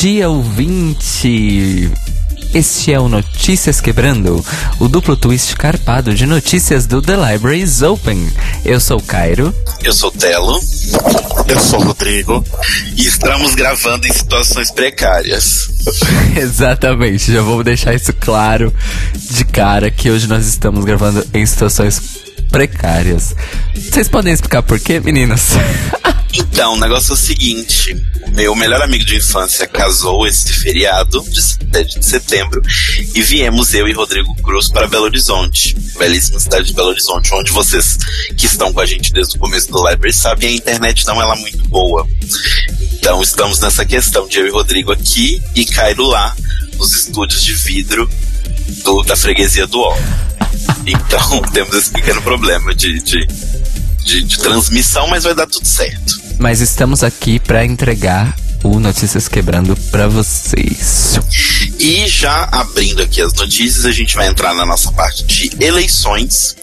[0.00, 1.92] Dia, ouvinte!
[2.54, 4.42] Este é o Notícias Quebrando,
[4.78, 8.26] o duplo twist carpado de notícias do The Library is Open.
[8.64, 9.54] Eu sou o Cairo.
[9.84, 10.58] Eu sou o Telo.
[11.46, 12.42] Eu sou o Rodrigo.
[12.96, 15.68] E estamos gravando em situações precárias.
[16.34, 18.72] Exatamente, já vou deixar isso claro
[19.14, 22.19] de cara que hoje nós estamos gravando em situações
[22.50, 23.34] precárias.
[23.74, 25.50] Vocês podem explicar por quê, meninas?
[26.32, 31.20] Então, o negócio é o seguinte: o meu melhor amigo de infância casou esse feriado
[31.28, 32.62] de 7 de setembro
[33.14, 37.50] e viemos eu e Rodrigo Cruz para Belo Horizonte, belíssima cidade de Belo Horizonte, onde
[37.50, 37.98] vocês
[38.36, 41.36] que estão com a gente desde o começo do Library sabem a internet não é
[41.36, 42.06] muito boa.
[42.92, 46.36] Então, estamos nessa questão de eu e Rodrigo aqui e Cairo lá
[46.76, 48.08] nos estúdios de vidro
[48.84, 49.94] do, da freguesia do O.
[50.86, 53.26] Então, temos esse pequeno problema de, de
[54.04, 56.20] de, de transmissão, mas vai dar tudo certo.
[56.38, 61.18] Mas estamos aqui para entregar o Notícias Quebrando para vocês.
[61.78, 66.54] E já abrindo aqui as notícias, a gente vai entrar na nossa parte de eleições,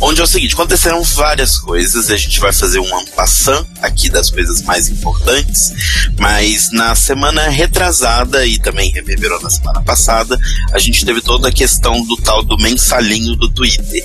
[0.00, 4.30] onde é o seguinte, aconteceram várias coisas, a gente vai fazer um ampassant aqui das
[4.30, 5.72] coisas mais importantes,
[6.18, 10.38] mas na semana retrasada e também reverberou na semana passada,
[10.72, 14.04] a gente teve toda a questão do tal do mensalinho do Twitter,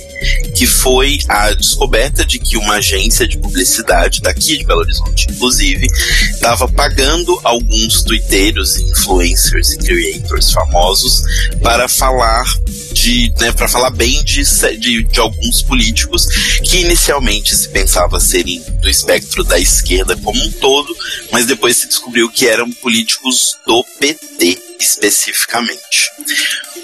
[0.54, 5.86] que foi a descoberta de que uma agência de publicidade daqui de Belo Horizonte, inclusive,
[6.32, 11.22] estava pagando alguns twitteiros, influencers e creators famosos
[11.62, 12.44] para falar
[12.92, 14.42] de, né, para falar bem de,
[14.78, 16.26] de, de, alguns políticos
[16.64, 20.96] que inicialmente se pensava serem do espectro da esquerda como um todo,
[21.30, 26.10] mas depois se descobriu que eram políticos do PT especificamente.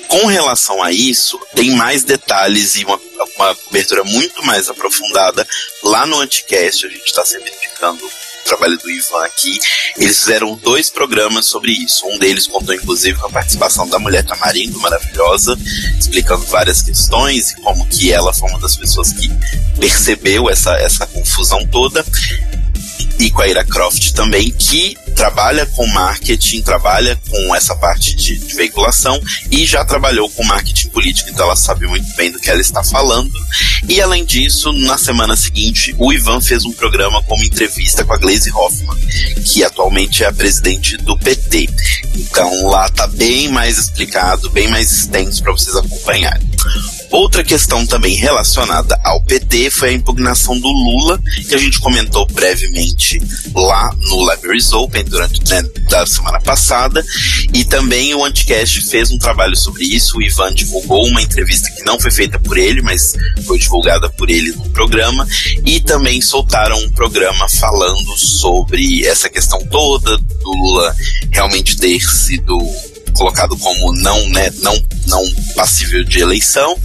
[0.09, 3.01] Com relação a isso, tem mais detalhes e uma,
[3.37, 5.47] uma cobertura muito mais aprofundada
[5.83, 6.87] lá no Anticast.
[6.87, 8.03] A gente está sempre indicando
[8.45, 9.59] trabalho do Ivan aqui,
[9.97, 12.07] eles fizeram dois programas sobre isso.
[12.07, 15.59] Um deles contou, inclusive, com a participação da mulher Tamarindo, maravilhosa,
[15.99, 19.31] explicando várias questões e como que ela foi uma das pessoas que
[19.79, 22.05] percebeu essa, essa confusão toda
[23.23, 28.37] e com a Ira Croft também, que trabalha com marketing, trabalha com essa parte de,
[28.37, 32.51] de, veiculação e já trabalhou com marketing político, então ela sabe muito bem do que
[32.51, 33.31] ela está falando.
[33.89, 38.19] E além disso, na semana seguinte, o Ivan fez um programa como entrevista com a
[38.19, 38.99] Glaze Hoffman,
[39.45, 41.69] que atualmente é a presidente do PT.
[42.17, 46.51] Então lá tá bem mais explicado, bem mais extenso para vocês acompanharem.
[47.13, 52.27] Outra questão também relacionada ao PT foi a impugnação do Lula, que a gente comentou
[52.33, 53.21] brevemente
[53.55, 57.05] lá no Libraries Open durante né, da semana passada,
[57.53, 60.17] e também o Anticast fez um trabalho sobre isso.
[60.17, 63.13] O Ivan divulgou uma entrevista que não foi feita por ele, mas
[63.47, 65.29] foi divulgada por ele no programa,
[65.67, 70.97] e também soltaram um programa falando sobre essa questão toda do Lula
[71.31, 72.59] realmente ter sido
[73.13, 75.23] colocado como não, né, não, não
[75.55, 76.79] passível de eleição.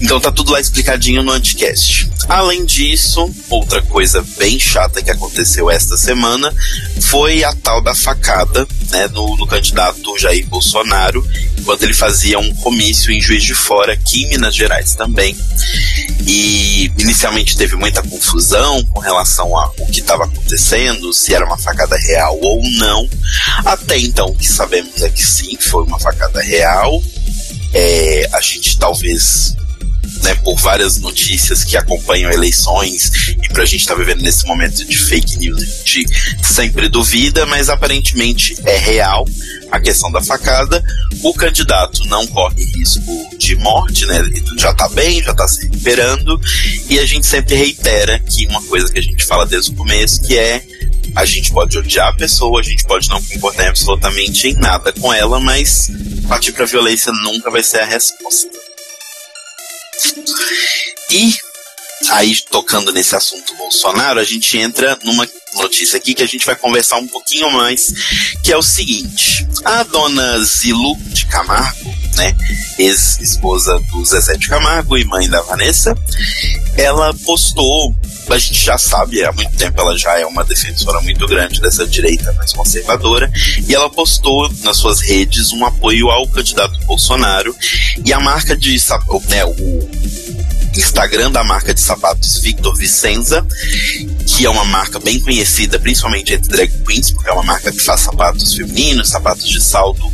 [0.00, 2.08] Então tá tudo lá explicadinho no Anticast.
[2.28, 6.54] Além disso, outra coisa bem chata que aconteceu esta semana
[7.00, 11.26] foi a tal da facada né, no, no candidato Jair Bolsonaro,
[11.58, 15.34] enquanto ele fazia um comício em Juiz de Fora, aqui em Minas Gerais também.
[16.26, 21.96] E inicialmente teve muita confusão com relação ao que estava acontecendo, se era uma facada
[21.96, 23.08] real ou não.
[23.64, 27.02] Até então, o que sabemos é que sim, foi uma facada real.
[27.72, 29.56] É, a gente talvez
[30.22, 33.10] né, por várias notícias que acompanham eleições
[33.42, 36.12] e para a gente estar tá vivendo nesse momento de fake news, a gente
[36.42, 39.26] sempre duvida, mas aparentemente é real
[39.70, 40.82] a questão da facada.
[41.22, 43.00] O candidato não corre risco
[43.36, 44.18] de morte, né?
[44.18, 46.40] Ele já tá bem, já tá se recuperando.
[46.88, 50.22] E a gente sempre reitera que uma coisa que a gente fala desde o começo,
[50.22, 50.62] que é
[51.14, 55.12] a gente pode odiar a pessoa, a gente pode não concordar absolutamente em nada com
[55.12, 55.90] ela, mas
[56.28, 58.67] partir para violência nunca vai ser a resposta.
[61.10, 61.34] E
[62.10, 66.54] aí, tocando nesse assunto Bolsonaro, a gente entra numa notícia aqui que a gente vai
[66.54, 67.92] conversar um pouquinho mais,
[68.42, 72.36] que é o seguinte: a dona Zilu de Camargo, né,
[72.78, 75.96] ex-esposa do Zezé de Camargo e mãe da Vanessa,
[76.76, 77.94] ela postou
[78.34, 81.86] a gente já sabe, há muito tempo ela já é uma defensora muito grande dessa
[81.86, 83.30] direita mais conservadora,
[83.66, 87.54] e ela postou nas suas redes um apoio ao candidato Bolsonaro,
[88.04, 88.76] e a marca de
[89.28, 89.88] né, o
[90.76, 93.44] Instagram da marca de sapatos Victor Vicenza,
[94.26, 97.80] que é uma marca bem conhecida, principalmente entre drag queens, porque é uma marca que
[97.80, 100.12] faz sapatos femininos, sapatos de salto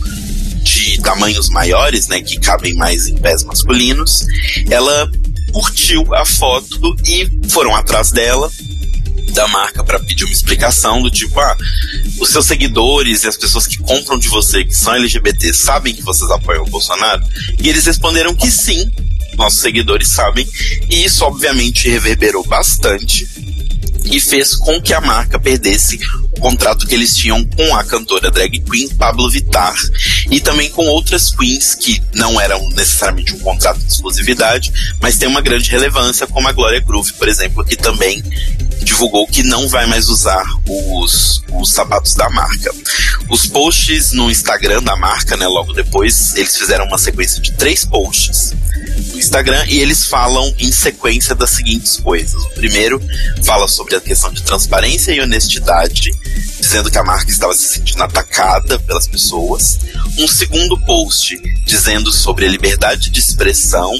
[0.63, 4.25] de tamanhos maiores, né, que cabem mais em pés masculinos.
[4.71, 5.11] Ela
[5.55, 8.51] curtiu a foto e foram atrás dela
[9.33, 11.57] da marca para pedir uma explicação do tipo, ah,
[12.21, 16.03] os seus seguidores e as pessoas que compram de você que são LGBT sabem que
[16.03, 17.23] vocês apoiam o Bolsonaro?
[17.59, 18.91] E eles responderam que sim,
[19.37, 20.47] nossos seguidores sabem,
[20.89, 23.29] e isso obviamente reverberou bastante
[24.05, 25.99] e fez com que a marca perdesse
[26.41, 29.75] contrato que eles tinham com a cantora drag queen Pablo Vittar
[30.31, 35.29] e também com outras queens que não eram necessariamente um contrato de exclusividade, mas tem
[35.29, 38.23] uma grande relevância, como a Glória Groove, por exemplo, que também
[38.85, 42.73] divulgou que não vai mais usar os, os sapatos da marca.
[43.29, 47.85] Os posts no Instagram da marca, né, logo depois, eles fizeram uma sequência de três
[47.85, 48.53] posts
[49.13, 52.43] no Instagram e eles falam em sequência das seguintes coisas.
[52.45, 53.01] O primeiro
[53.43, 56.11] fala sobre a questão de transparência e honestidade,
[56.61, 59.79] dizendo que a marca estava se sentindo atacada pelas pessoas.
[60.19, 63.93] Um segundo post dizendo sobre a liberdade de expressão,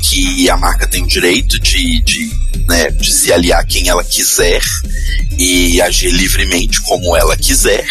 [0.00, 2.30] que a marca tem o direito de, de,
[2.68, 4.62] né, de se aliar quem ela quiser
[5.38, 7.86] e agir livremente como ela quiser.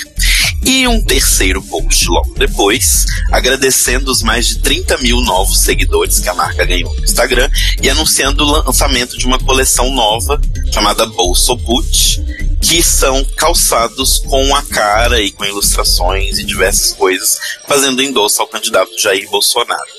[0.65, 6.29] E um terceiro post logo depois, agradecendo os mais de 30 mil novos seguidores que
[6.29, 7.49] a marca ganhou no Instagram
[7.81, 10.39] e anunciando o lançamento de uma coleção nova
[10.71, 12.21] chamada Bolso Boot,
[12.61, 17.37] que são calçados com a cara e com ilustrações e diversas coisas,
[17.67, 19.98] fazendo endosso ao candidato Jair Bolsonaro.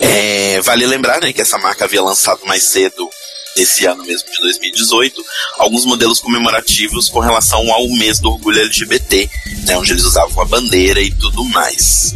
[0.00, 3.08] É, vale lembrar né, que essa marca havia lançado mais cedo
[3.56, 5.24] nesse ano mesmo de 2018,
[5.58, 9.30] alguns modelos comemorativos com relação ao mês do orgulho LGBT,
[9.64, 12.14] né, onde eles usavam a bandeira e tudo mais.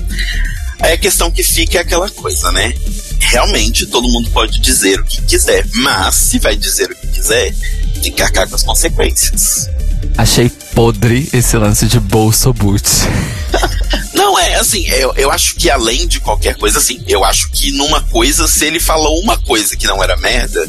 [0.80, 2.72] Aí a questão que fica é aquela coisa, né?
[3.20, 7.54] Realmente todo mundo pode dizer o que quiser, mas se vai dizer o que quiser,
[8.02, 9.68] tem que arcar com as consequências.
[10.16, 12.82] Achei podre esse lance de bolso boot.
[14.40, 18.00] É assim, eu, eu acho que além de qualquer coisa, assim, eu acho que numa
[18.02, 20.69] coisa, se ele falou uma coisa que não era merda,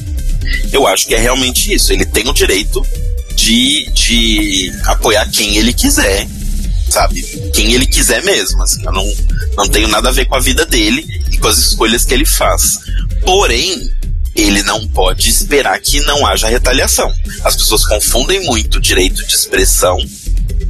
[0.72, 1.94] eu acho que é realmente isso.
[1.94, 2.86] Ele tem o direito
[3.36, 6.28] de, de apoiar quem ele quiser,
[6.90, 7.22] sabe?
[7.54, 8.62] Quem ele quiser mesmo.
[8.64, 9.14] Assim, eu não,
[9.58, 12.26] não tenho nada a ver com a vida dele e com as escolhas que ele
[12.26, 12.80] faz.
[13.24, 13.92] Porém,
[14.36, 17.12] ele não pode esperar que não haja retaliação.
[17.44, 19.98] As pessoas confundem muito direito de expressão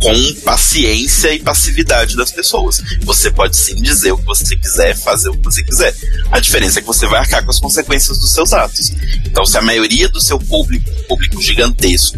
[0.01, 2.81] com paciência e passividade das pessoas.
[3.01, 5.95] Você pode sim dizer o que você quiser, fazer o que você quiser.
[6.31, 8.92] A diferença é que você vai arcar com as consequências dos seus atos.
[9.25, 12.18] Então, se a maioria do seu público, público gigantesco,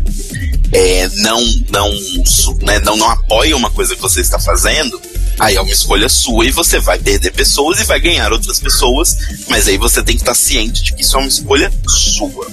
[0.71, 1.89] é, não, não,
[2.61, 4.99] né, não, não apoia uma coisa que você está fazendo,
[5.39, 9.17] Aí é uma escolha sua e você vai perder pessoas e vai ganhar outras pessoas,
[9.49, 12.47] mas aí você tem que estar ciente de que isso é uma escolha sua.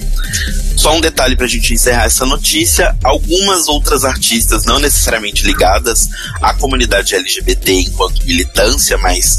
[0.75, 6.09] Só um detalhe para a gente encerrar essa notícia: algumas outras artistas, não necessariamente ligadas
[6.41, 9.37] à comunidade LGBT enquanto militância, mas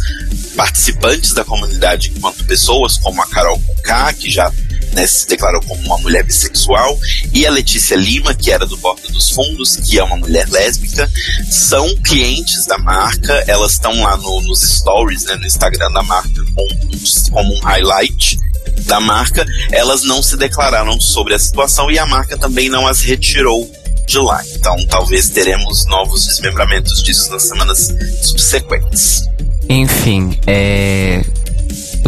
[0.57, 4.53] participantes da comunidade enquanto pessoas, como a Carol K, que já
[4.93, 6.99] né, se declarou como uma mulher bissexual,
[7.33, 11.11] e a Letícia Lima, que era do Porta dos Fundos, que é uma mulher lésbica,
[11.51, 16.45] são clientes da marca, elas estão lá no, nos stories, né, no Instagram da marca,
[16.55, 18.39] com, como um highlight
[18.87, 23.01] da marca, elas não se declararam sobre a situação e a marca também não as
[23.01, 23.71] retirou
[24.07, 24.43] de lá.
[24.55, 29.23] Então talvez teremos novos desmembramentos disso nas semanas subsequentes.
[29.69, 31.23] Enfim, é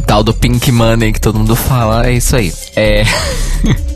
[0.07, 2.53] tal do Pink Money que todo mundo fala, é isso aí.
[2.77, 3.05] É.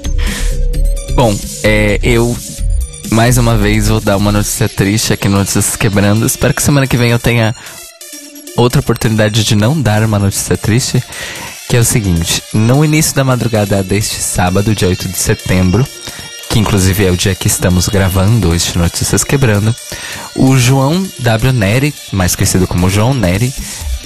[1.14, 2.36] Bom, é, eu
[3.10, 6.26] mais uma vez vou dar uma notícia triste aqui no Notícias Quebrando.
[6.26, 7.54] Espero que semana que vem eu tenha
[8.56, 11.02] outra oportunidade de não dar uma notícia triste.
[11.68, 15.86] Que é o seguinte: no início da madrugada deste sábado, dia 8 de setembro,
[16.58, 19.74] inclusive é o dia que estamos gravando este Notícias Quebrando,
[20.34, 21.52] o João W.
[21.52, 23.54] Neri, mais conhecido como João Neri,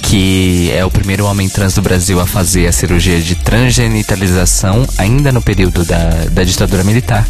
[0.03, 5.31] que é o primeiro homem trans do Brasil a fazer a cirurgia de transgenitalização, ainda
[5.31, 7.27] no período da, da ditadura militar.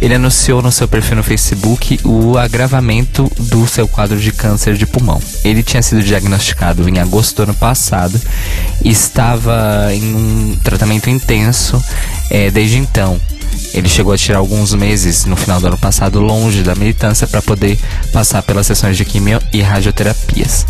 [0.00, 4.86] Ele anunciou no seu perfil no Facebook o agravamento do seu quadro de câncer de
[4.86, 5.20] pulmão.
[5.42, 8.20] Ele tinha sido diagnosticado em agosto do ano passado
[8.82, 11.82] e estava em um tratamento intenso
[12.30, 13.20] é, desde então.
[13.72, 17.40] Ele chegou a tirar alguns meses no final do ano passado longe da militância para
[17.40, 17.78] poder
[18.12, 20.66] passar pelas sessões de quimio e radioterapias.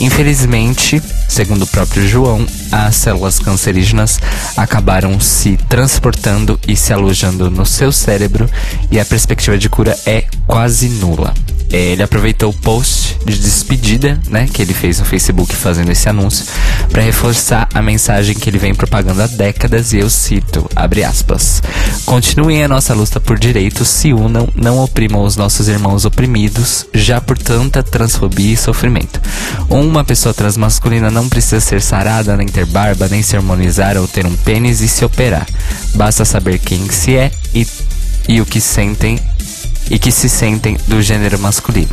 [0.00, 4.18] Infelizmente, segundo o próprio João, as células cancerígenas
[4.56, 8.48] acabaram se transportando e se alojando no seu cérebro
[8.90, 11.34] e a perspectiva de cura é quase nula.
[11.72, 16.08] É, ele aproveitou o post de despedida, né, que ele fez no Facebook fazendo esse
[16.08, 16.44] anúncio,
[16.90, 21.62] para reforçar a mensagem que ele vem propagando há décadas e eu cito, abre aspas:
[22.04, 27.20] Continuem a nossa luta por direitos, se unam, não oprimam os nossos irmãos oprimidos, já
[27.20, 29.20] por tanta transfobia e sofrimento.
[29.68, 34.26] Uma pessoa transmasculina não precisa ser sarada, nem ter barba, nem se harmonizar ou ter
[34.26, 35.46] um pênis e se operar.
[35.94, 37.66] Basta saber quem se é e
[38.28, 39.18] e o que sentem
[39.90, 41.90] e que se sentem do gênero masculino.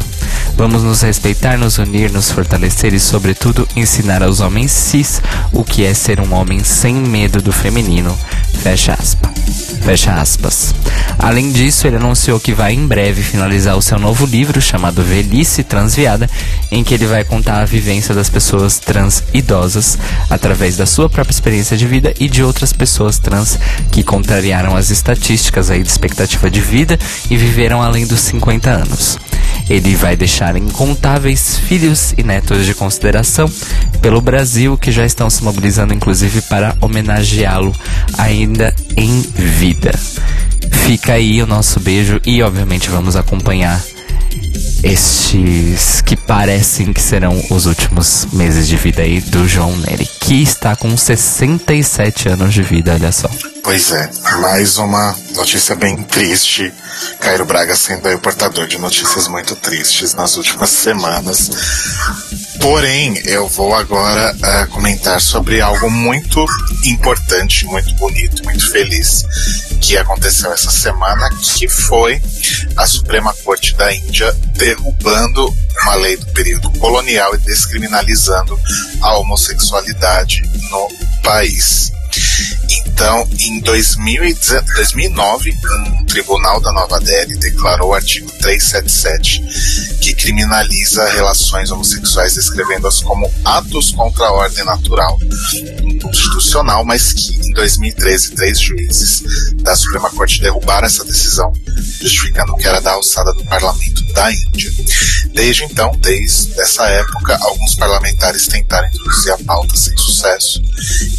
[0.56, 5.20] Vamos nos respeitar, nos unir, nos fortalecer e, sobretudo, ensinar aos homens cis
[5.52, 8.16] o que é ser um homem sem medo do feminino.
[8.62, 9.37] Fecha aspas.
[9.84, 10.76] Fecha aspas.
[11.18, 15.64] Além disso, ele anunciou que vai em breve finalizar o seu novo livro chamado Velhice
[15.64, 16.30] Transviada,
[16.72, 19.98] em que ele vai contar a vivência das pessoas trans idosas
[20.30, 23.58] através da sua própria experiência de vida e de outras pessoas trans
[23.92, 27.00] que contrariaram as estatísticas aí de expectativa de vida
[27.30, 29.18] e viveram além dos 50 anos.
[29.70, 33.52] Ele vai deixar incontáveis filhos e netos de consideração
[34.02, 37.74] pelo Brasil que já estão se mobilizando inclusive para homenageá-lo
[38.18, 39.92] ainda em vida.
[40.86, 43.84] Fica aí o nosso beijo e obviamente vamos acompanhar
[44.84, 50.42] estes que parecem que serão os últimos meses de vida aí do João Nery, que
[50.42, 53.30] está com 67 anos de vida, olha só.
[53.64, 56.74] Pois é, mais uma notícia bem triste.
[57.20, 61.52] Cairo Braga sendo aí o portador de notícias muito tristes nas últimas semanas.
[62.62, 66.46] Porém, eu vou agora uh, comentar sobre algo muito
[66.86, 69.24] importante, muito bonito, muito feliz
[69.82, 72.22] que aconteceu essa semana, que foi
[72.76, 78.60] a Suprema Corte da Índia derrubando uma lei do período colonial e descriminalizando
[79.02, 80.88] a homossexualidade no
[81.24, 81.92] país.
[82.70, 85.56] Então, em 2009,
[86.00, 89.44] um tribunal da Nova Delhi declarou o artigo 377,
[90.02, 95.20] que criminaliza relações homossexuais, descrevendo-as como atos contra a ordem natural
[95.84, 99.24] inconstitucional, mas que em 2013 três juízes
[99.58, 101.54] da Suprema Corte derrubaram essa decisão,
[102.02, 104.72] justificando que era da alçada do parlamento da Índia.
[105.34, 110.62] Desde então, desde essa época, alguns parlamentares tentaram introduzir a pauta sem sucesso,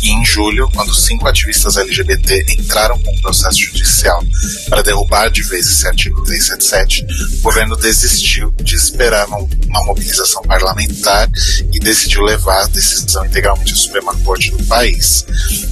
[0.02, 4.22] e em julho, quando cinco ativistas LGBT entraram com um processo judicial
[4.68, 7.06] para derrubar de vez esse artigo 377,
[7.38, 11.26] o governo desistiu de esperar uma mobilização parlamentar
[11.72, 15.24] e decidiu levar a decisão integralmente à Suprema Corte do país,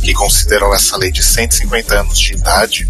[0.02, 2.88] que considerou essa lei de 150 anos de idade,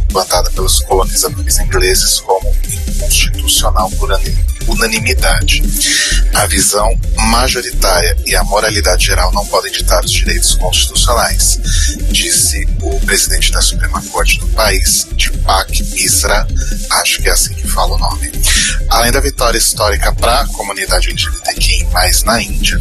[0.00, 2.54] implantada pelos colonizadores ingleses, como
[2.94, 4.12] inconstitucional por
[4.68, 5.62] unanimidade.
[6.34, 6.98] A visão
[7.30, 11.58] majoritária e a moralidade geral não podem ditar os direitos constitucionais,
[12.10, 16.46] disse o presidente da Suprema Corte do país, Deepak Misra,
[16.92, 18.30] acho que é assim que fala o nome.
[18.90, 21.86] Além da vitória histórica para a comunidade LGBTQI+,
[22.24, 22.80] na Índia,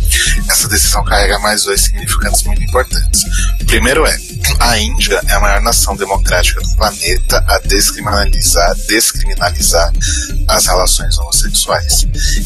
[0.50, 3.24] essa decisão carrega mais dois significantes muito importantes.
[3.62, 4.18] O primeiro é,
[4.60, 9.92] a Índia é a maior nação democrática do planeta a descriminalizar, descriminalizar
[10.48, 11.77] as relações homossexuais.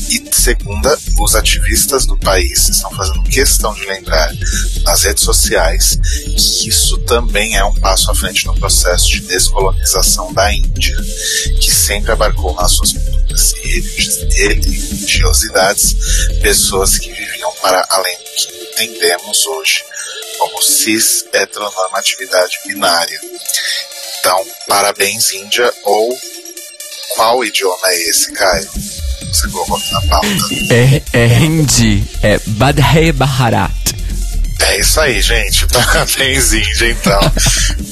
[0.09, 4.31] E segunda, os ativistas do país estão fazendo questão de lembrar
[4.83, 10.33] nas redes sociais que isso também é um passo à frente no processo de descolonização
[10.33, 10.95] da Índia,
[11.59, 13.79] que sempre abarcou nas suas culturas e
[14.35, 15.95] religiosidades
[16.41, 19.83] pessoas que viviam para além do que entendemos hoje
[20.39, 23.19] como cis heteronormatividade binária.
[24.19, 26.17] Então, parabéns Índia ou
[27.15, 28.69] qual idioma é esse, Caio?
[29.31, 30.27] Você colocou na pauta.
[30.69, 33.71] É, é Hindi, é Badhe Bharat.
[34.59, 35.65] É isso aí, gente.
[35.73, 37.19] Parabéns, Índia, então.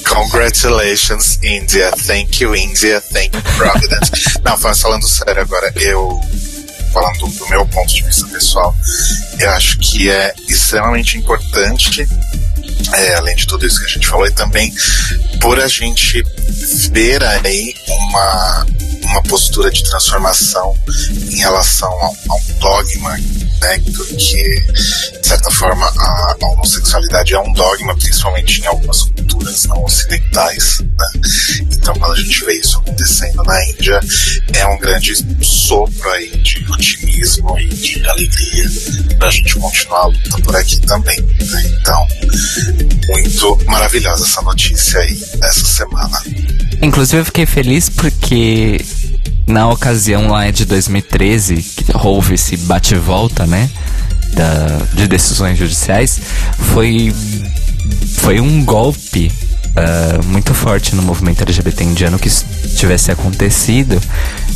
[0.08, 1.92] Congratulations, India.
[2.06, 3.02] Thank you, India.
[3.02, 4.40] Thank you, Providence.
[4.44, 6.20] Não, falando sério agora, eu
[6.94, 8.76] falando do meu ponto de vista pessoal,
[9.40, 12.08] eu acho que é extremamente importante,
[12.94, 14.74] é, além de tudo isso que a gente falou, e também
[15.40, 16.24] por a gente
[16.92, 18.66] ver aí uma,
[19.10, 20.76] uma postura de transformação
[21.32, 23.18] em relação a, a um dogma,
[23.62, 24.66] né, porque,
[25.22, 30.80] de certa forma, a, a, homossexualidade é um dogma, principalmente em algumas culturas não ocidentais.
[30.80, 31.22] Né?
[31.72, 34.00] Então, quando a gente vê isso acontecendo na Índia,
[34.54, 35.14] é um grande
[35.44, 38.66] sopro aí de otimismo e de alegria
[39.18, 41.20] para a gente continuar a luta por aqui também.
[41.22, 41.78] Né?
[41.80, 42.08] Então,
[43.10, 46.22] muito maravilhosa essa notícia aí essa semana.
[46.82, 48.80] Inclusive, eu fiquei feliz porque
[49.50, 53.70] na ocasião lá de 2013, que houve esse bate-volta, né?
[54.34, 56.22] Da, de decisões judiciais,
[56.56, 57.12] foi,
[58.20, 59.32] foi um golpe
[59.70, 62.46] uh, muito forte no movimento LGBT indiano que isso
[62.78, 64.00] tivesse acontecido.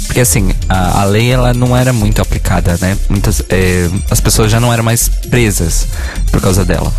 [0.05, 2.95] Porque assim, a, a lei ela não era muito aplicada, né?
[3.09, 5.87] Muitas, eh, as pessoas já não eram mais presas
[6.29, 6.93] por causa dela.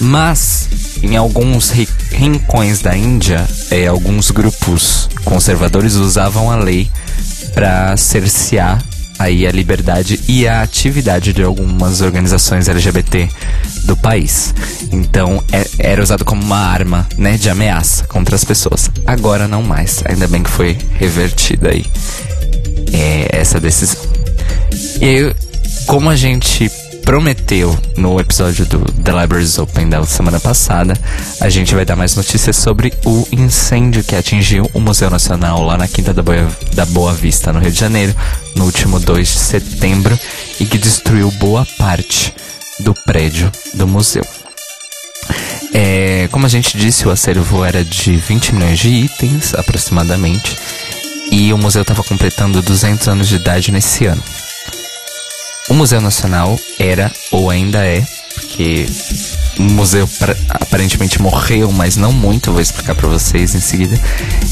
[0.00, 0.68] Mas
[1.02, 1.70] em alguns
[2.12, 6.88] rincões da Índia, eh, alguns grupos conservadores usavam a lei
[7.54, 8.82] para cercear
[9.18, 13.28] aí a liberdade e a atividade de algumas organizações LGBT
[13.84, 14.54] do país.
[14.90, 18.90] Então é, era usado como uma arma, né, de ameaça contra as pessoas.
[19.06, 20.02] Agora não mais.
[20.06, 21.84] Ainda bem que foi revertida aí
[22.92, 24.00] é, essa decisão.
[25.00, 25.36] E aí,
[25.86, 26.70] como a gente
[27.04, 30.94] prometeu no episódio do The Libraries Open da semana passada,
[31.40, 35.76] a gente vai dar mais notícias sobre o incêndio que atingiu o Museu Nacional lá
[35.76, 38.14] na Quinta da Boa, da Boa Vista, no Rio de Janeiro,
[38.54, 40.18] no último 2 de setembro,
[40.60, 42.34] e que destruiu boa parte
[42.80, 44.24] do prédio do museu.
[45.74, 50.56] É, como a gente disse, o acervo era de 20 milhões de itens, aproximadamente,
[51.30, 54.22] e o museu estava completando 200 anos de idade nesse ano.
[55.68, 58.04] O Museu Nacional era, ou ainda é,
[58.34, 58.86] porque
[59.58, 60.08] o museu
[60.48, 63.98] aparentemente morreu, mas não muito, vou explicar para vocês em seguida.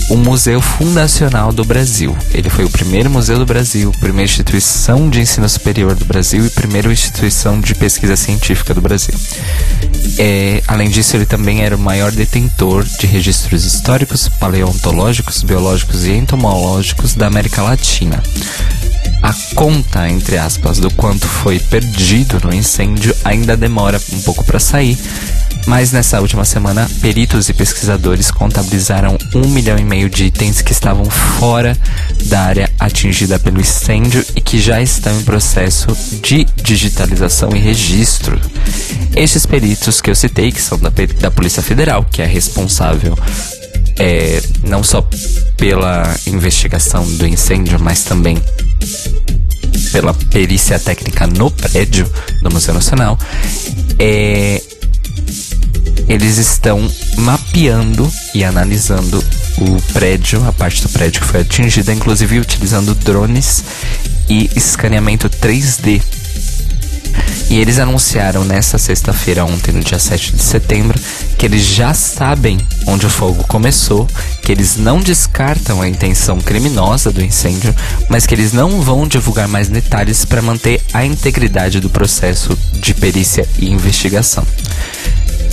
[0.08, 2.16] O Museu Fundacional do Brasil.
[2.32, 6.50] Ele foi o primeiro museu do Brasil, primeira instituição de ensino superior do Brasil e
[6.50, 9.14] primeira instituição de pesquisa científica do Brasil.
[10.18, 16.12] É, além disso, ele também era o maior detentor de registros históricos, paleontológicos, biológicos e
[16.12, 18.22] entomológicos da América Latina.
[19.22, 24.58] A conta, entre aspas, do quanto foi perdido no incêndio ainda demora um pouco para
[24.58, 24.98] sair,
[25.66, 30.72] mas nessa última semana, peritos e pesquisadores contabilizaram um milhão e meio de itens que
[30.72, 31.76] estavam fora
[32.24, 35.86] da área atingida pelo incêndio e que já estão em processo
[36.22, 38.40] de digitalização e registro.
[39.14, 43.16] Estes peritos que eu citei, que são da, da Polícia Federal, que é responsável
[44.00, 45.06] é, não só
[45.58, 48.42] pela investigação do incêndio, mas também
[49.92, 52.10] pela perícia técnica no prédio
[52.42, 53.18] do Museu Nacional,
[53.98, 54.62] é,
[56.08, 59.22] eles estão mapeando e analisando
[59.58, 63.62] o prédio, a parte do prédio que foi atingida, inclusive utilizando drones
[64.30, 66.00] e escaneamento 3D
[67.50, 70.98] e eles anunciaram nessa sexta-feira, ontem, no dia 7 de setembro,
[71.36, 74.06] que eles já sabem onde o fogo começou,
[74.42, 77.74] que eles não descartam a intenção criminosa do incêndio,
[78.08, 82.94] mas que eles não vão divulgar mais detalhes para manter a integridade do processo de
[82.94, 84.46] perícia e investigação.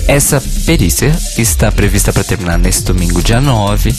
[0.08, 3.94] Essa perícia está prevista para terminar neste domingo, dia 9,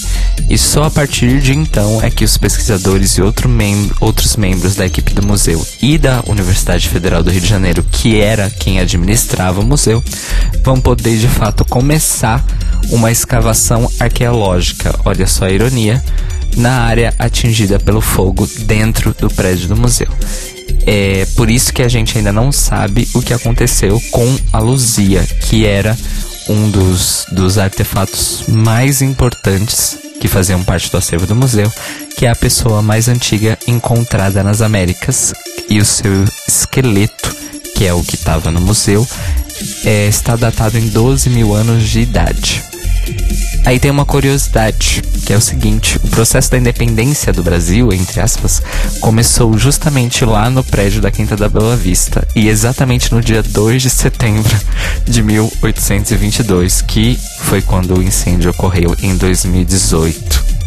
[0.49, 4.75] e só a partir de então é que os pesquisadores e outro mem outros membros
[4.75, 8.81] da equipe do museu e da Universidade Federal do Rio de Janeiro, que era quem
[8.81, 10.03] administrava o museu,
[10.65, 12.43] vão poder de fato começar
[12.89, 16.03] uma escavação arqueológica, olha só a ironia,
[16.57, 20.09] na área atingida pelo fogo dentro do prédio do museu.
[20.91, 25.23] É por isso que a gente ainda não sabe o que aconteceu com a Luzia,
[25.23, 25.95] que era
[26.49, 31.71] um dos, dos artefatos mais importantes que faziam parte do acervo do museu,
[32.17, 35.35] que é a pessoa mais antiga encontrada nas Américas
[35.69, 37.37] e o seu esqueleto,
[37.77, 39.07] que é o que estava no museu,
[39.85, 42.65] é, está datado em 12 mil anos de idade.
[43.65, 48.21] Aí tem uma curiosidade, que é o seguinte: o processo da independência do Brasil, entre
[48.21, 48.63] aspas,
[49.01, 53.83] começou justamente lá no prédio da Quinta da Bela Vista, e exatamente no dia 2
[53.83, 54.57] de setembro
[55.05, 60.59] de 1822, que foi quando o incêndio ocorreu em 2018.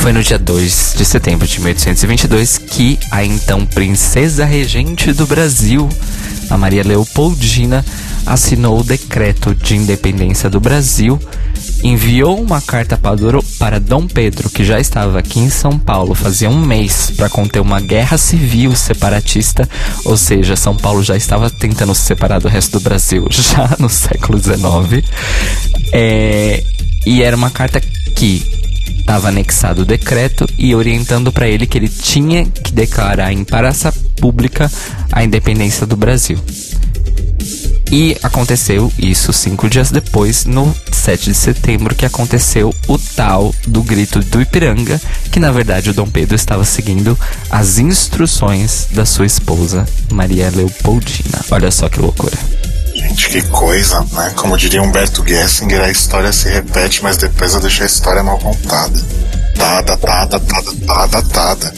[0.00, 5.88] Foi no dia 2 de setembro de 1822 que a então princesa regente do Brasil,
[6.48, 7.84] a Maria Leopoldina,
[8.28, 11.18] assinou o decreto de independência do Brasil,
[11.82, 12.98] enviou uma carta
[13.58, 17.60] para Dom Pedro, que já estava aqui em São Paulo fazia um mês, para conter
[17.60, 19.68] uma guerra civil separatista,
[20.04, 23.88] ou seja, São Paulo já estava tentando se separar do resto do Brasil já no
[23.88, 25.04] século XIX.
[25.92, 26.62] É,
[27.06, 28.42] e era uma carta que
[29.08, 33.90] estava anexado o decreto e orientando para ele que ele tinha que declarar em praça
[34.20, 34.70] pública
[35.10, 36.38] a independência do Brasil.
[37.90, 43.82] E aconteceu isso cinco dias depois, no 7 de setembro, que aconteceu o tal do
[43.82, 45.00] grito do Ipiranga,
[45.32, 47.18] que na verdade o Dom Pedro estava seguindo
[47.50, 51.40] as instruções da sua esposa, Maria Leopoldina.
[51.50, 52.36] Olha só que loucura.
[52.94, 54.32] Gente, que coisa, né?
[54.36, 58.38] Como diria Humberto Gessinger, a história se repete, mas depois eu deixo a história mal
[58.38, 59.00] contada.
[59.56, 61.74] Tada, tada, tada, tada, tada.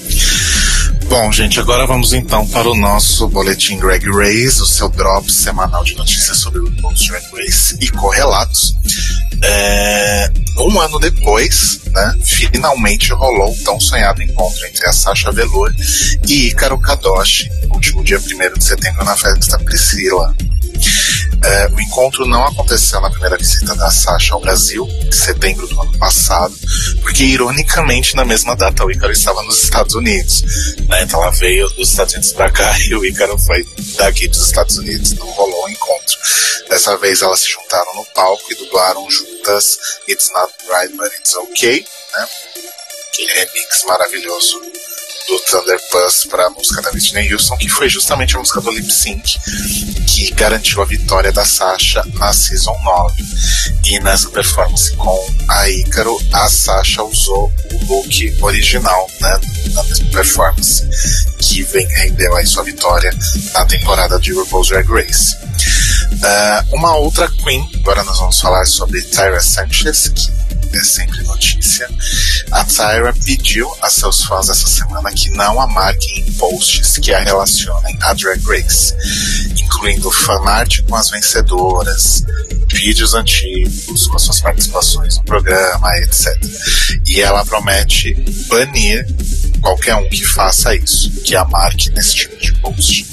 [1.22, 5.84] Bom, gente, agora vamos então para o nosso boletim Drag Race, o seu drop semanal
[5.84, 8.74] de notícias sobre o Drag Race e correlatos.
[9.44, 15.70] É, um ano depois, né, finalmente rolou o tão sonhado encontro entre a Sasha Velour
[16.26, 20.34] e Ícaro Kadoshi, último dia 1 de setembro na festa Priscila.
[21.42, 25.80] É, o encontro não aconteceu na primeira visita da Sasha ao Brasil, em setembro do
[25.80, 26.54] ano passado,
[27.02, 30.42] porque ironicamente na mesma data o Ícaro estava nos Estados Unidos.
[30.86, 31.02] Né?
[31.02, 34.76] Então ela veio dos Estados Unidos para cá e o Ícaro foi daqui dos Estados
[34.76, 35.12] Unidos.
[35.14, 36.16] Não rolou o um encontro.
[36.68, 41.34] Dessa vez elas se juntaram no palco e dublaram juntas It's Not Right But It's
[41.34, 41.84] Okay,
[42.16, 42.26] né?
[43.10, 44.60] aquele remix maravilhoso
[45.30, 48.72] do Thunder Buzz para a música da Whitney Houston, que foi justamente a música do
[48.72, 49.38] Lip Sync
[50.08, 53.24] que garantiu a vitória da Sasha na Season 9.
[53.86, 59.40] E nessa performance com a Ícaro, a Sasha usou o look original, né,
[59.72, 60.88] na mesma performance,
[61.38, 63.16] que vem, rendeu aí sua vitória
[63.54, 65.36] na temporada de RuPaul's Drag Race.
[65.36, 70.40] Uh, uma outra Queen, agora nós vamos falar sobre Tyra Sanchez, que
[70.78, 71.88] é sempre notícia.
[72.50, 77.12] A Tyra pediu a seus fãs essa semana que não a marquem em posts que
[77.12, 78.94] a relacionem a Drag Race,
[79.60, 82.24] incluindo fanart com as vencedoras,
[82.68, 86.26] vídeos antigos com as suas participações no programa, etc.
[87.06, 88.14] E ela promete
[88.48, 89.06] banir
[89.60, 93.06] qualquer um que faça isso, que a marque nesse tipo de post.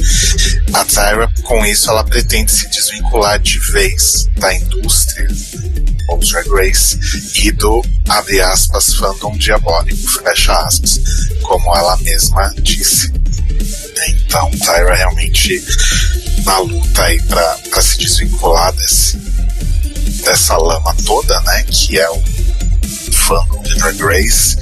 [0.73, 5.27] A Tyra, com isso, ela pretende se desvincular de vez da indústria
[6.07, 6.99] RuPaul's Drag Race
[7.35, 10.99] e do, abre aspas, fandom diabólico, fecha aspas,
[11.41, 13.11] como ela mesma disse.
[14.07, 15.63] Então, Tyra realmente
[16.43, 19.17] na luta aí pra, pra se desvincular desse,
[20.23, 22.23] dessa lama toda, né, que é o
[23.27, 24.57] fandom de Drag Race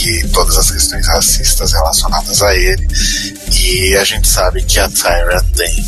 [0.00, 2.86] e todas as questões racistas relacionadas a ele.
[3.52, 5.84] E a gente sabe que a Tyra tem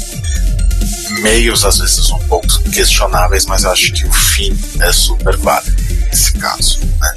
[1.20, 6.32] meios às vezes um pouco questionáveis, mas acho que o fim é super válido nesse
[6.32, 6.80] caso.
[6.80, 7.14] Né?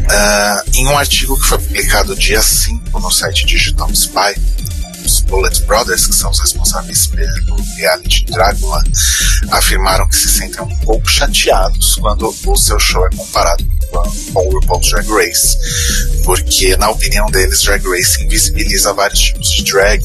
[0.00, 4.34] Uh, em um artigo que foi publicado dia 5 no site Digital Spy,
[5.04, 8.82] os Bullet Brothers, que são os responsáveis pelo reality Drácula,
[9.50, 13.71] afirmaram que se sentem um pouco chateados quando o seu show é comparado
[14.32, 15.58] com o RuPaul's Drag Race,
[16.24, 20.02] porque, na opinião deles, Drag Race invisibiliza vários tipos de drag,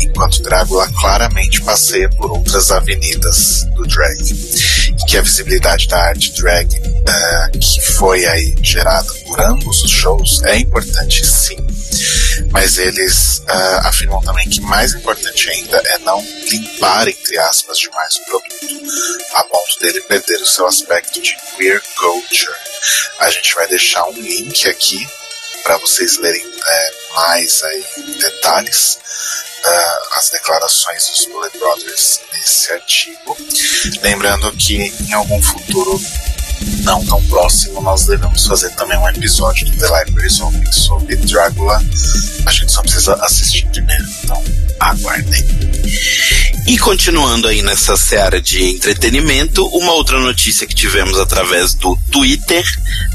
[0.00, 4.20] enquanto Drácula claramente passeia por outras avenidas do drag.
[4.22, 9.90] E que a visibilidade da arte drag uh, que foi aí gerada por ambos os
[9.90, 11.56] shows é importante sim,
[12.50, 18.16] mas eles uh, afirmam também que mais importante ainda é não limpar, entre aspas, demais
[18.16, 18.66] o produto,
[19.34, 22.56] a ponto dele perder o seu aspecto de queer culture.
[23.20, 25.06] A gente vai deixar um link aqui
[25.62, 27.84] para vocês lerem é, mais aí,
[28.20, 28.98] detalhes
[29.64, 33.36] uh, as declarações dos Bullet Brothers nesse artigo.
[34.02, 36.00] Lembrando que em algum futuro
[36.82, 41.82] não tão próximo, nós devemos fazer também um episódio do The Libraries Open sobre Drácula.
[42.46, 44.42] A gente só precisa assistir primeiro, então
[44.78, 45.44] aguardem.
[46.66, 52.64] E continuando aí nessa seara de entretenimento, uma outra notícia que tivemos através do Twitter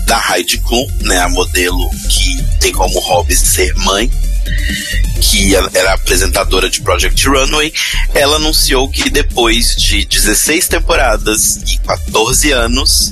[0.05, 4.11] da Heidi Klum, né, a modelo que tem como hobby ser mãe,
[5.21, 7.73] que era apresentadora de Project Runway,
[8.13, 13.11] ela anunciou que depois de 16 temporadas e 14 anos,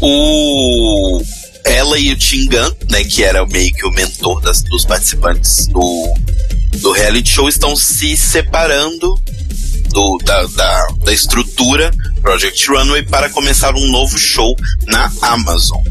[0.00, 1.22] o
[1.64, 6.14] ela e o Tingan, né, que era meio que o mentor das, dos participantes do,
[6.78, 9.20] do reality show, estão se separando
[9.90, 11.90] do, da, da, da estrutura
[12.22, 14.54] Project Runway para começar um novo show
[14.86, 15.82] na Amazon.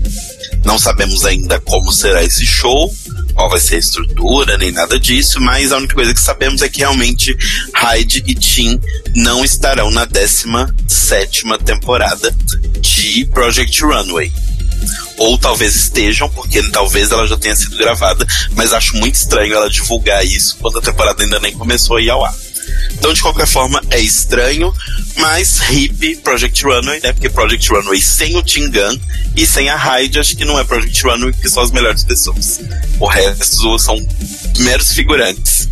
[0.65, 2.93] Não sabemos ainda como será esse show,
[3.33, 6.69] qual vai ser a estrutura, nem nada disso, mas a única coisa que sabemos é
[6.69, 7.35] que realmente
[7.73, 8.79] Hyde e Tim
[9.15, 12.35] não estarão na 17 temporada
[12.81, 14.31] de Project Runway
[15.17, 19.69] ou talvez estejam, porque talvez ela já tenha sido gravada, mas acho muito estranho ela
[19.69, 22.33] divulgar isso quando a temporada ainda nem começou a ir ao ar.
[22.91, 24.73] Então, de qualquer forma, é estranho,
[25.17, 27.13] mas hip Project Runway, né?
[27.13, 28.99] Porque Project Runway sem o Tingan
[29.35, 32.59] e sem a Hyde, acho que não é Project Runway, porque são as melhores pessoas.
[32.99, 33.95] O resto são
[34.59, 35.69] meros figurantes.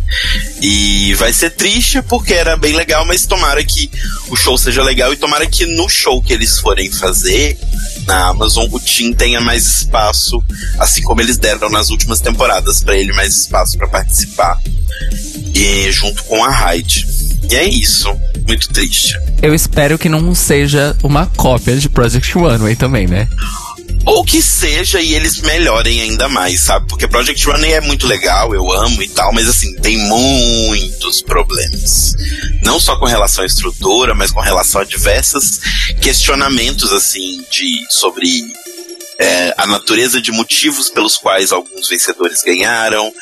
[0.62, 3.90] E vai ser triste porque era bem legal, mas tomara que
[4.28, 7.58] o show seja legal e tomara que no show que eles forem fazer
[8.06, 10.42] na Amazon o Tim tenha mais espaço,
[10.78, 14.58] assim como eles deram nas últimas temporadas para ele mais espaço para participar
[15.58, 17.04] e junto com a Hyde.
[17.50, 18.08] E é isso.
[18.46, 19.14] Muito triste.
[19.42, 23.28] Eu espero que não seja uma cópia de Project Runway também, né?
[24.04, 26.86] Ou que seja e eles melhorem ainda mais, sabe?
[26.88, 32.14] Porque Project Runway é muito legal, eu amo e tal, mas assim, tem muitos problemas.
[32.62, 35.58] Não só com relação à estrutura, mas com relação a diversos
[36.00, 38.44] questionamentos, assim, de sobre
[39.18, 43.12] é, a natureza de motivos pelos quais alguns vencedores ganharam,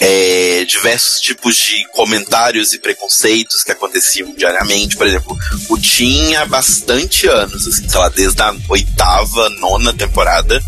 [0.00, 4.96] é, diversos tipos de comentários e preconceitos que aconteciam diariamente.
[4.96, 5.36] Por exemplo,
[5.68, 10.60] o tinha há bastante anos, assim, sei lá, desde a oitava, nona temporada,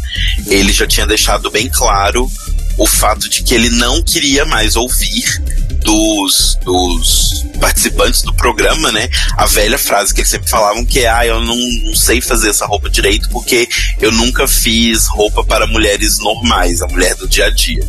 [0.46, 2.30] ele já tinha deixado bem claro
[2.78, 5.42] o fato de que ele não queria mais ouvir
[5.82, 9.08] dos, dos participantes do programa, né?
[9.36, 12.50] A velha frase que eles sempre falavam que é, ah, eu não, não sei fazer
[12.50, 13.68] essa roupa direito porque
[14.00, 17.86] eu nunca fiz roupa para mulheres normais, a mulher do dia a dia.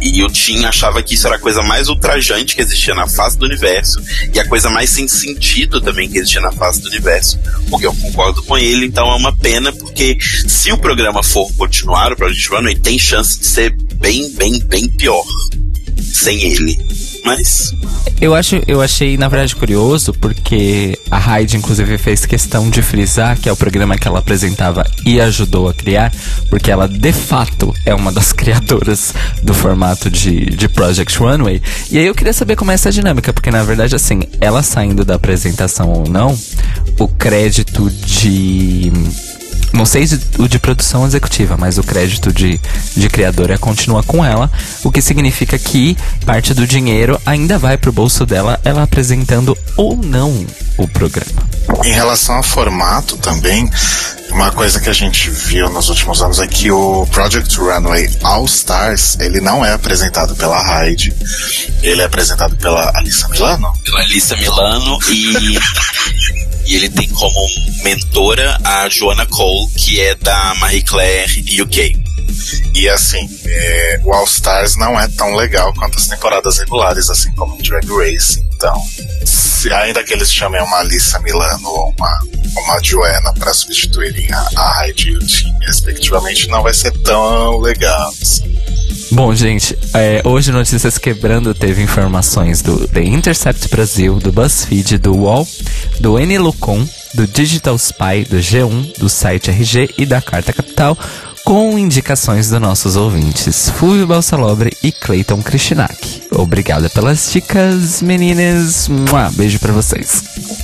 [0.00, 3.38] E o Tim achava que isso era a coisa mais ultrajante que existia na face
[3.38, 4.00] do universo
[4.32, 7.38] e a coisa mais sem sentido também que existia na face do universo.
[7.68, 12.12] Porque eu concordo com ele, então é uma pena, porque se o programa for continuar,
[12.12, 15.24] o Project Runway tem chance de ser bem, bem, bem pior
[16.12, 16.78] sem ele.
[17.24, 17.74] Mas.
[18.20, 23.38] Eu, acho, eu achei, na verdade, curioso, porque a Hyde, inclusive, fez questão de frisar
[23.38, 26.12] que é o programa que ela apresentava e ajudou a criar,
[26.48, 31.62] porque ela, de fato, é uma das criadoras do formato de, de Project Runway.
[31.90, 35.04] E aí eu queria saber como é essa dinâmica, porque, na verdade, assim, ela saindo
[35.04, 36.38] da apresentação ou não,
[36.98, 38.92] o crédito de
[39.72, 40.06] não sei
[40.38, 42.60] o de produção executiva, mas o crédito de,
[42.96, 44.50] de criadora continua com ela,
[44.82, 49.96] o que significa que parte do dinheiro ainda vai pro bolso dela, ela apresentando ou
[49.96, 51.48] não o programa.
[51.84, 53.70] Em relação ao formato também,
[54.30, 58.44] uma coisa que a gente viu nos últimos anos é que o Project Runway All
[58.46, 61.14] Stars, ele não é apresentado pela Hyde,
[61.82, 63.72] ele é apresentado pela Alissa Milano.
[63.84, 65.58] Pela Alissa Milano e
[66.70, 67.48] E ele tem como
[67.82, 71.96] mentora a Joanna Cole, que é da Marie Claire UK.
[72.72, 77.32] E assim, é, o All Stars não é tão legal quanto as temporadas regulares, assim
[77.32, 78.49] como o Drag Race.
[78.60, 78.78] Então,
[79.24, 82.18] se, ainda que eles chamem uma Alissa Milano ou uma,
[82.58, 88.12] uma Joanna para substituírem a, Heidi e o Tim, respectivamente, não vai ser tão legal.
[88.20, 88.54] Assim.
[89.12, 95.16] Bom, gente, é, hoje Notícias Quebrando teve informações do The Intercept Brasil, do BuzzFeed, do
[95.16, 95.48] UOL,
[95.98, 100.98] do N-Lucon, do Digital Spy, do G1, do site RG e da Carta Capital,
[101.50, 106.22] com indicações dos nossos ouvintes, Fulvio Balsalobre e Clayton Krishnak.
[106.30, 108.86] Obrigada pelas dicas, meninas.
[108.86, 110.22] Mua, beijo para vocês.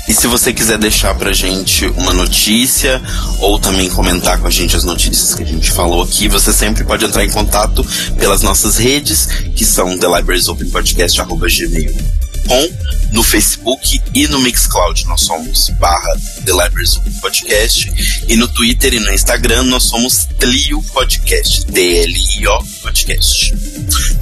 [0.08, 3.02] E se você quiser deixar pra gente uma notícia
[3.40, 6.84] ou também comentar com a gente as notícias que a gente falou aqui, você sempre
[6.84, 7.84] pode entrar em contato
[8.16, 12.70] pelas nossas redes, que são The Libraries Open Podcast, gmail com
[13.12, 15.06] no Facebook e no Mixcloud.
[15.06, 17.92] Nós somos barra The Libraries Podcast.
[18.28, 21.66] E no Twitter e no Instagram nós somos Tlio Podcast.
[21.66, 23.52] T-L-I-O Podcast.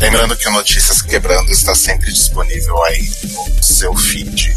[0.01, 4.57] Lembrando que o Notícias Quebrando está sempre disponível aí no seu feed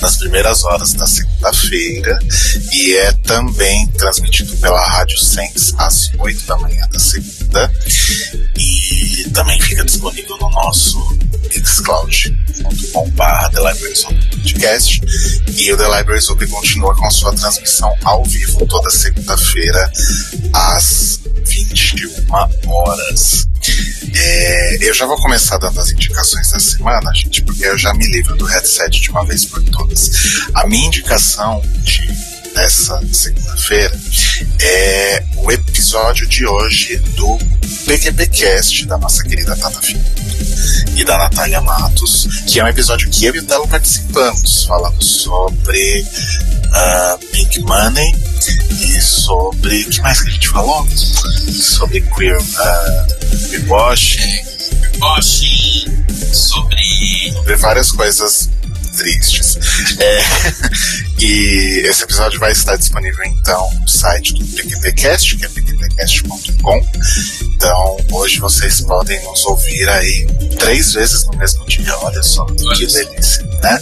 [0.00, 2.16] nas primeiras horas da segunda-feira
[2.72, 7.72] e é também transmitido pela Rádio Sense às 8 da manhã da segunda
[8.56, 11.18] e também fica disponível no nosso
[11.52, 15.00] mixcloud.com.br The Libraries Podcast
[15.56, 19.92] e o The Libraries Open continua com sua transmissão ao vivo toda segunda-feira
[20.52, 23.47] às 21 horas.
[24.20, 28.04] É, eu já vou começar dando as indicações da semana, gente, porque eu já me
[28.08, 30.10] livro do headset de uma vez por todas.
[30.54, 32.00] A minha indicação de,
[32.52, 33.96] dessa segunda-feira
[34.60, 37.38] é o episódio de hoje do
[37.86, 40.04] PQPcast da nossa querida Tata Filho
[40.96, 45.00] e da Natália Matos, que é um episódio que eu e o Telo participamos, falando
[45.00, 46.04] sobre
[46.66, 48.12] uh, Pink Money
[48.70, 49.82] e sobre.
[49.82, 50.86] O que mais que a gente falou?
[50.90, 54.44] Sobre queer, uh, queer washing.
[55.00, 57.32] Washing, sobre.
[57.32, 58.50] Sobre várias coisas
[58.98, 59.56] tristes.
[60.00, 60.20] É,
[61.22, 66.86] e esse episódio vai estar disponível então no site do PQPcast, que é pqpcast.com.
[67.42, 70.26] Então, hoje vocês podem nos ouvir aí
[70.58, 71.96] três vezes no mesmo dia.
[71.98, 73.78] Olha só que delícia, né?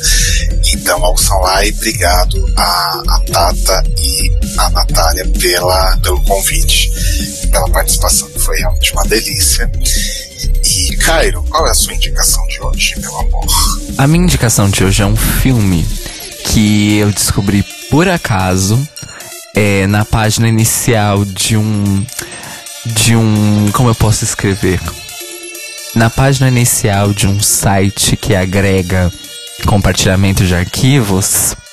[0.72, 6.90] Então, ouçam lá e obrigado a, a Tata e a Natália pela, pelo convite,
[7.50, 9.70] pela participação, foi realmente uma delícia.
[10.64, 13.46] E, Cairo, qual é a sua indicação de hoje, meu amor?
[13.98, 15.84] A minha indicação de hoje é um filme
[16.44, 18.88] que eu descobri por acaso
[19.54, 22.06] é, na página inicial de um.
[22.84, 23.68] De um.
[23.72, 24.80] Como eu posso escrever?
[25.96, 29.12] Na página inicial de um site que agrega
[29.66, 31.56] compartilhamento de arquivos.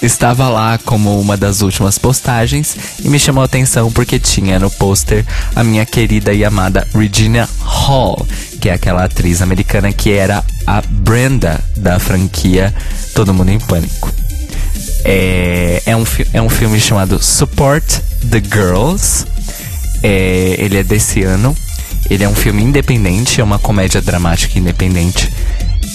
[0.00, 4.70] estava lá como uma das últimas postagens e me chamou a atenção porque tinha no
[4.70, 8.26] pôster a minha querida e amada Regina Hall,
[8.60, 12.74] que é aquela atriz americana que era a Brenda da franquia
[13.14, 14.12] Todo Mundo em Pânico.
[15.04, 19.24] É, é, um, é um filme chamado Support the Girls.
[20.02, 21.56] É, ele é desse ano.
[22.10, 25.32] Ele é um filme independente, é uma comédia dramática independente.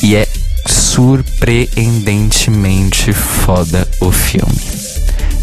[0.02, 0.28] E é
[0.66, 4.58] surpreendentemente foda o filme.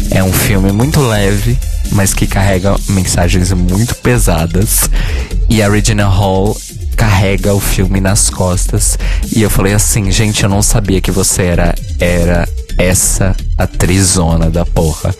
[0.09, 1.57] É um filme muito leve,
[1.91, 4.89] mas que carrega mensagens muito pesadas.
[5.49, 6.57] E a Regina Hall
[6.95, 8.97] carrega o filme nas costas.
[9.35, 12.47] E eu falei assim, gente, eu não sabia que você era, era
[12.81, 15.13] essa atrizona da porra.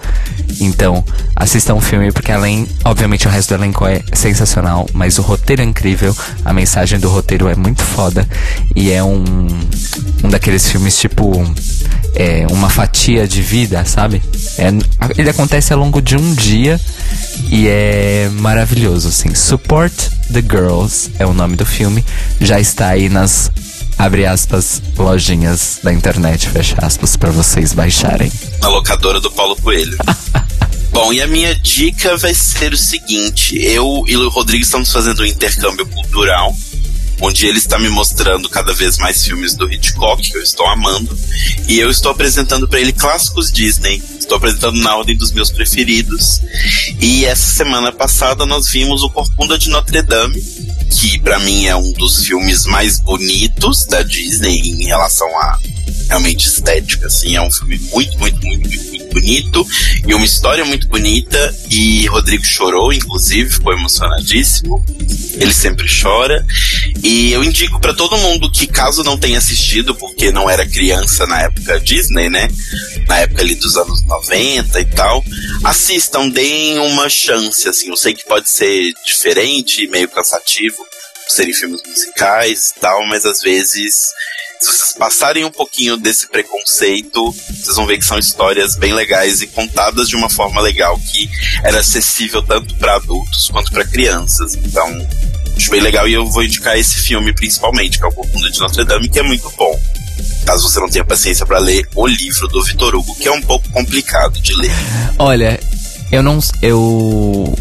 [0.60, 1.04] Então,
[1.36, 5.62] assistam o filme porque além, obviamente o resto do elenco é sensacional, mas o roteiro
[5.62, 8.28] é incrível, a mensagem do roteiro é muito foda
[8.76, 9.48] e é um
[10.24, 11.32] um daqueles filmes tipo
[12.16, 14.22] é, uma fatia de vida, sabe?
[14.58, 14.68] É,
[15.18, 16.80] ele acontece ao longo de um dia
[17.50, 19.34] e é maravilhoso, assim.
[19.34, 22.04] Support the Girls é o nome do filme,
[22.40, 23.52] já está aí nas
[24.02, 28.32] abre aspas, lojinhas da internet, fecha aspas, para vocês baixarem.
[28.60, 29.96] Na locadora do Paulo Coelho.
[30.90, 35.22] Bom, e a minha dica vai ser o seguinte: eu e o Rodrigo estamos fazendo
[35.22, 36.52] um intercâmbio cultural,
[37.22, 41.16] onde ele está me mostrando cada vez mais filmes do Hitchcock, que eu estou amando,
[41.68, 44.02] e eu estou apresentando para ele clássicos Disney.
[44.20, 46.42] Estou apresentando na ordem dos meus preferidos.
[47.00, 50.42] E essa semana passada nós vimos o Corcunda de Notre Dame,
[50.92, 55.58] que para mim é um dos filmes mais bonitos da Disney em relação a
[56.12, 59.66] realmente estética, assim, é um filme muito, muito, muito, muito bonito
[60.06, 64.86] e uma história muito bonita e Rodrigo chorou, inclusive, ficou emocionadíssimo.
[65.36, 66.46] Ele sempre chora
[67.02, 71.26] e eu indico para todo mundo que caso não tenha assistido, porque não era criança
[71.26, 72.50] na época Disney, né?
[73.08, 75.24] Na época ali dos anos 90 e tal,
[75.64, 77.88] assistam, deem uma chance, assim.
[77.88, 80.86] Eu sei que pode ser diferente, meio cansativo,
[81.32, 84.12] serem filmes musicais e tal, mas às vezes
[84.62, 89.42] se vocês passarem um pouquinho desse preconceito, vocês vão ver que são histórias bem legais
[89.42, 91.30] e contadas de uma forma legal que
[91.64, 94.54] era acessível tanto para adultos quanto para crianças.
[94.54, 94.88] Então,
[95.58, 98.60] acho bem legal e eu vou indicar esse filme principalmente, que é o Corcunda de
[98.60, 99.80] Notre Dame, que é muito bom.
[100.46, 103.42] Caso você não tenha paciência para ler o livro do Vitor Hugo, que é um
[103.42, 104.72] pouco complicado de ler.
[105.18, 105.60] Olha,
[106.12, 107.58] eu não eu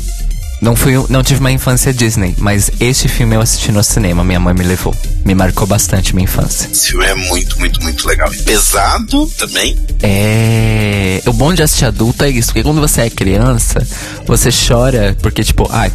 [0.60, 4.38] não fui, não tive uma infância Disney, mas este filme eu assisti no cinema, minha
[4.38, 4.94] mãe me levou.
[5.24, 6.68] Me marcou bastante minha infância.
[6.70, 8.32] Esse filme é muito, muito, muito legal.
[8.32, 9.76] E pesado também.
[10.02, 11.22] É.
[11.26, 13.86] O bom de assistir adulto é isso, porque quando você é criança,
[14.26, 15.90] você chora, porque, tipo, ah,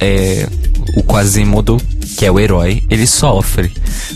[0.00, 0.46] é,
[0.96, 1.80] o Quasimodo,
[2.16, 3.72] que é o herói, ele sofre.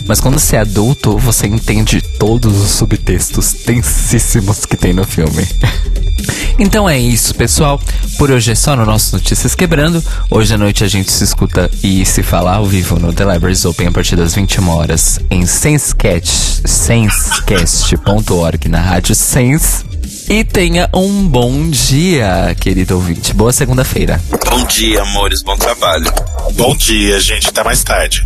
[0.07, 5.47] Mas quando você é adulto, você entende todos os subtextos tensíssimos que tem no filme.
[6.57, 7.79] Então é isso, pessoal.
[8.17, 10.03] Por hoje é só no nosso Notícias Quebrando.
[10.29, 13.65] Hoje à noite a gente se escuta e se fala ao vivo no The Libraries
[13.65, 19.83] Open a partir das 21 horas em sensecast, sensecast.org na rádio Sense.
[20.27, 23.31] E tenha um bom dia, querido ouvinte.
[23.33, 24.19] Boa segunda-feira.
[24.49, 25.43] Bom dia, amores.
[25.43, 26.11] Bom trabalho.
[26.53, 27.49] Bom dia, gente.
[27.49, 28.25] Até mais tarde.